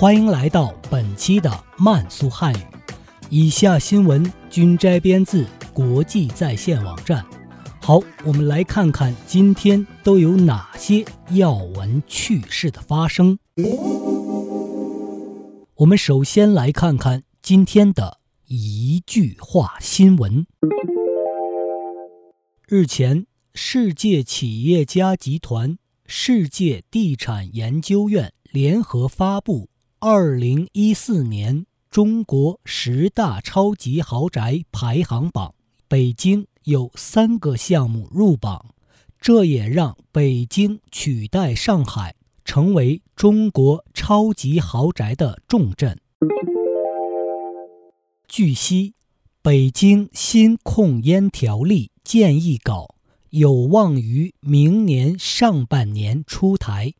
[0.00, 2.62] 欢迎来到本期的慢速汉语。
[3.30, 5.44] 以下新闻均摘编自
[5.74, 7.26] 国际在线网站。
[7.82, 13.40] 好，我们来看看今天都有哪些要闻趣事的发生。
[15.74, 20.46] 我们首先来看看今天的一句话新闻。
[22.68, 25.76] 日前，世界企业家集团。
[26.06, 29.68] 世界地产研究院联合发布
[30.00, 35.52] 二零一四年中国十大超级豪宅排行榜，
[35.88, 38.64] 北京有三个项目入榜，
[39.20, 42.14] 这也让北京取代上海
[42.44, 46.00] 成为中国超级豪宅的重镇。
[48.28, 48.94] 据悉，
[49.42, 52.94] 北京新控烟条例建议稿。
[53.30, 56.94] 有望于明年上半年出台。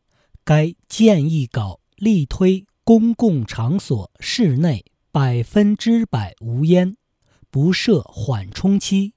[0.44, 6.97] 该建议稿力推公共场所室内百分之百无烟，
[7.50, 9.12] 不设缓冲期，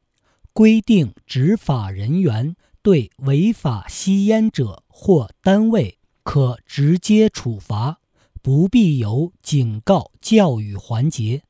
[0.51, 8.01] 规定执法人员对违法吸烟者或单位可直接处罚，
[8.41, 11.43] 不必有警告教育环节。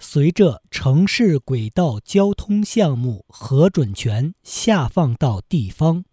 [0.00, 6.04] 随着城市轨道交通项目核准权下放到地方，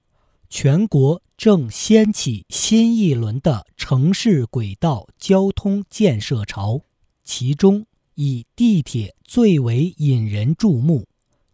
[0.53, 6.81] 全国正掀起新一轮的城市轨道交通建设潮。
[7.23, 7.85] 其中，
[8.15, 11.07] 以地铁最为引人注目。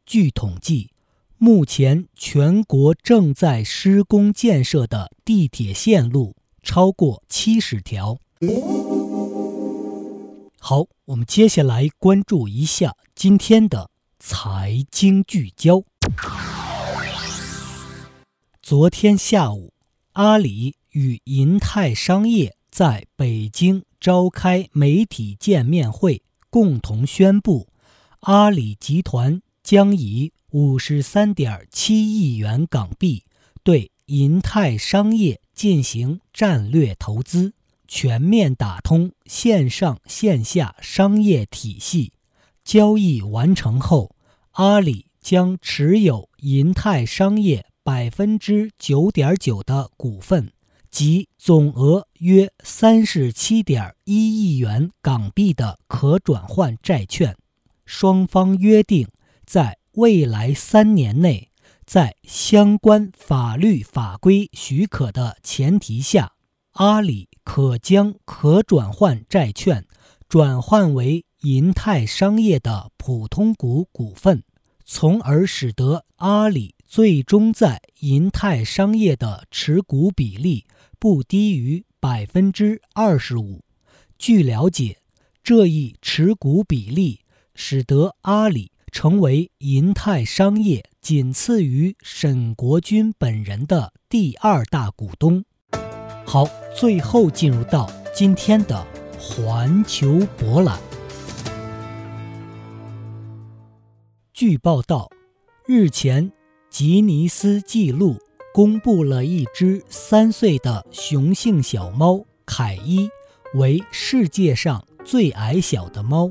[0.04, 0.90] 据统计，
[1.38, 8.18] 目前全国正在施工建设的地铁线路超过七十条。
[10.60, 15.84] 好，我们接下来关注一下今天的财经聚焦。
[18.70, 19.72] 昨天下午，
[20.12, 27.70] 阿里与银泰商业在北京召开媒体见面会，共同宣布，
[28.20, 33.24] 阿里集团将以五十三点七亿元港币
[33.64, 37.54] 对银泰商业进行战略投资。
[37.88, 42.12] 全面打通线上线下商业体系，
[42.66, 44.14] 交易完成后，
[44.52, 50.52] 阿里将持有银泰商业百分之九点九的股份，
[50.92, 57.38] 即总额约三十七点一亿元港币的可转换债券。
[57.86, 59.08] 双方约定，
[59.46, 61.50] 在未来三年内，
[61.86, 66.34] 在相关法律法规许可的前提下。
[66.74, 69.86] 阿里可将可转换债券
[70.28, 74.44] 转换为银泰商业的普通股股份，
[74.84, 80.66] 从而使得阿里最终在银泰商业的持股比例
[80.98, 83.62] 不低于百分之二十五。
[84.18, 84.98] 据了解，
[85.44, 87.20] 这一持股比例
[87.54, 95.44] 使得阿里成为银泰商业仅次于沈国军本人的第二大股东。
[96.26, 98.88] 好，最后进入到今天的
[99.20, 100.80] 环球博览。
[104.34, 105.10] 据报道，
[105.66, 106.32] 日前
[106.70, 108.18] 吉尼斯纪录
[108.54, 113.10] 公布了一只三岁的雄性小猫凯伊
[113.56, 116.30] 为世界上最矮小的猫。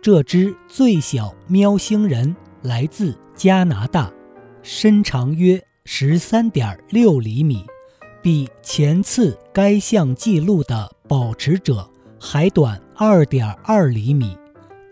[0.00, 4.12] 这只最小喵星人来自加拿大，
[4.62, 7.64] 身长约十三点六厘米。
[8.22, 11.88] 比前次该项纪录的保持者
[12.20, 14.36] 还短二点二厘米。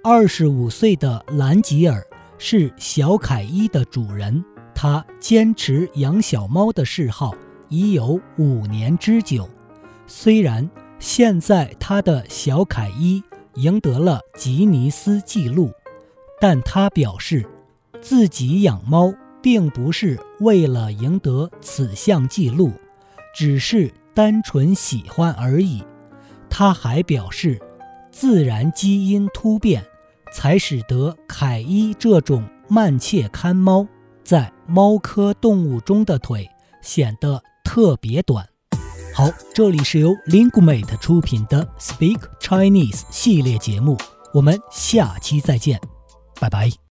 [0.02, 2.06] 二十五岁的兰吉尔
[2.38, 7.34] 是小凯伊的主人，他坚持养小猫的嗜好
[7.68, 9.48] 已有五年之久。
[10.06, 10.68] 虽然
[10.98, 13.22] 现在他的小凯伊
[13.54, 15.70] 赢得了吉尼斯纪录，
[16.40, 17.44] 但他表示
[18.02, 22.72] 自己养猫并不是为了赢得此项纪录。
[23.36, 25.82] 只是单纯喜欢而已。
[26.48, 27.60] 他还表示，
[28.12, 29.84] 自然基因突变
[30.32, 33.84] 才使得凯伊这种慢切看猫
[34.22, 36.49] 在猫科动物中的腿
[36.82, 38.46] 显得特别短。
[39.14, 43.96] 好，这里是由 lingu mate 出品的 Speak Chinese 系列节目，
[44.32, 45.81] 我们下期再见，
[46.40, 46.75] 拜拜。